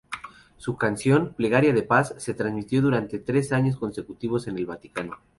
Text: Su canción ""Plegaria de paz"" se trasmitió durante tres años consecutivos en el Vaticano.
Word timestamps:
Su 0.57 0.77
canción 0.77 1.35
""Plegaria 1.37 1.75
de 1.75 1.83
paz"" 1.83 2.15
se 2.17 2.33
trasmitió 2.33 2.81
durante 2.81 3.19
tres 3.19 3.51
años 3.51 3.77
consecutivos 3.77 4.47
en 4.47 4.57
el 4.57 4.65
Vaticano. 4.65 5.19